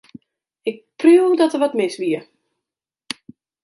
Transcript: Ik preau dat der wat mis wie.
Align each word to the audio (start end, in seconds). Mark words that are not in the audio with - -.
Ik 0.69 0.79
preau 0.99 1.29
dat 1.37 1.51
der 1.51 1.61
wat 1.63 1.77
mis 1.79 1.95
wie. 2.01 2.19